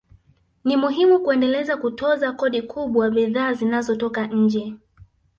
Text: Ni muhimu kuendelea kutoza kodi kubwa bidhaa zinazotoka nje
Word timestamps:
Ni 0.63 0.77
muhimu 0.77 1.19
kuendelea 1.19 1.77
kutoza 1.77 2.31
kodi 2.31 2.61
kubwa 2.61 3.09
bidhaa 3.11 3.53
zinazotoka 3.53 4.27
nje 4.27 4.73